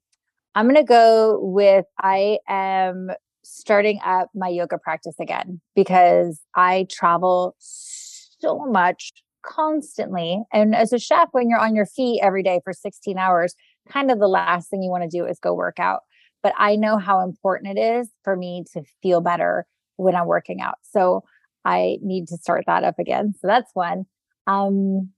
[0.54, 3.10] I'm going to go with I am
[3.42, 9.12] starting up my yoga practice again because I travel so much
[9.44, 10.42] constantly.
[10.52, 13.54] And as a chef, when you're on your feet every day for 16 hours,
[13.88, 16.00] kind of the last thing you want to do is go work out.
[16.42, 20.60] But I know how important it is for me to feel better when I'm working
[20.60, 20.76] out.
[20.82, 21.24] So
[21.64, 23.34] I need to start that up again.
[23.40, 24.04] So that's one.
[24.46, 25.10] Um,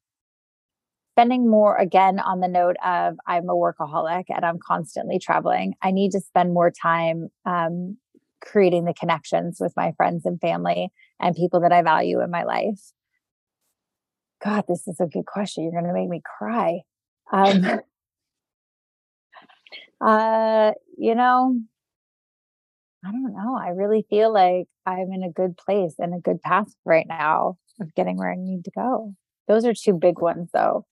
[1.16, 5.72] spending more again on the note of I'm a workaholic and I'm constantly traveling.
[5.80, 7.96] I need to spend more time um,
[8.42, 12.44] creating the connections with my friends and family and people that I value in my
[12.44, 12.92] life.
[14.44, 15.64] God, this is a good question.
[15.64, 16.80] You're going to make me cry.
[17.32, 17.64] Um,
[20.06, 21.58] uh, you know,
[23.02, 23.58] I don't know.
[23.58, 27.56] I really feel like I'm in a good place and a good path right now
[27.80, 29.14] of getting where I need to go.
[29.48, 30.84] Those are two big ones, though.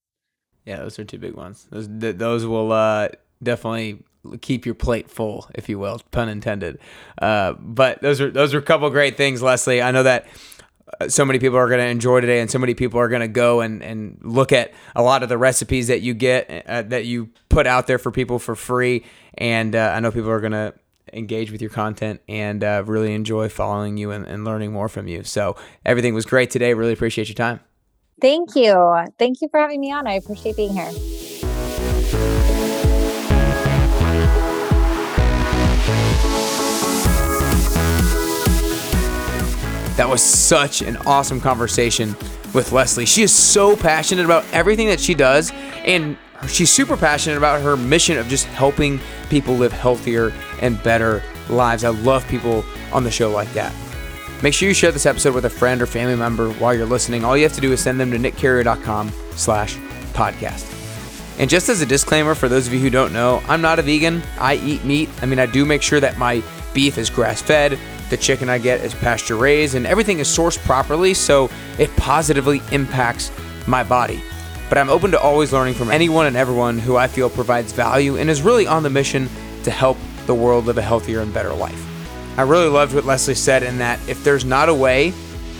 [0.65, 1.67] Yeah, those are two big ones.
[1.71, 3.09] Those those will uh,
[3.43, 4.03] definitely
[4.41, 6.79] keep your plate full, if you will, pun intended.
[7.21, 9.83] Uh, but those are those are a couple great things, Leslie.
[9.83, 10.27] I know that
[11.01, 13.21] uh, so many people are going to enjoy today, and so many people are going
[13.21, 16.83] to go and, and look at a lot of the recipes that you get uh,
[16.83, 19.05] that you put out there for people for free.
[19.35, 20.75] And uh, I know people are going to
[21.13, 25.07] engage with your content and uh, really enjoy following you and, and learning more from
[25.07, 25.23] you.
[25.25, 26.75] So everything was great today.
[26.75, 27.61] Really appreciate your time.
[28.21, 29.07] Thank you.
[29.19, 30.07] Thank you for having me on.
[30.07, 30.91] I appreciate being here.
[39.97, 42.17] That was such an awesome conversation
[42.53, 43.07] with Leslie.
[43.07, 45.53] She is so passionate about everything that she does,
[45.85, 46.17] and
[46.49, 49.01] she's super passionate about her mission of just helping
[49.31, 51.85] people live healthier and better lives.
[51.85, 53.73] I love people on the show like that.
[54.43, 57.25] Make sure you share this episode with a friend or family member while you're listening.
[57.25, 59.77] All you have to do is send them to nickcarrier.com slash
[60.13, 60.71] podcast.
[61.39, 63.83] And just as a disclaimer for those of you who don't know, I'm not a
[63.83, 64.23] vegan.
[64.39, 65.09] I eat meat.
[65.23, 67.79] I mean, I do make sure that my beef is grass fed,
[68.11, 72.61] the chicken I get is pasture raised, and everything is sourced properly so it positively
[72.71, 73.33] impacts
[73.67, 74.21] my body.
[74.69, 78.17] But I'm open to always learning from anyone and everyone who I feel provides value
[78.17, 79.29] and is really on the mission
[79.63, 81.94] to help the world live a healthier and better life.
[82.37, 85.13] I really loved what Leslie said in that if there's not a way,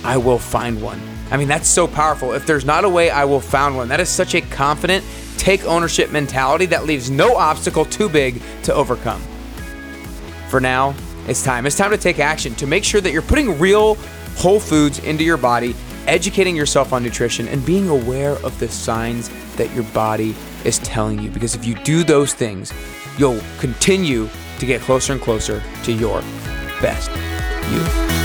[0.03, 1.01] I will find one.
[1.31, 2.33] I mean, that's so powerful.
[2.33, 3.89] If there's not a way, I will find one.
[3.89, 5.05] That is such a confident,
[5.39, 9.23] take ownership mentality that leaves no obstacle too big to overcome.
[10.49, 10.95] For now,
[11.27, 11.65] it's time.
[11.65, 13.95] It's time to take action to make sure that you're putting real
[14.37, 15.75] whole foods into your body,
[16.07, 21.21] educating yourself on nutrition, and being aware of the signs that your body is telling
[21.21, 21.31] you.
[21.31, 22.73] Because if you do those things,
[23.17, 26.21] you'll continue to get closer and closer to your
[26.85, 27.11] best
[27.73, 28.24] you.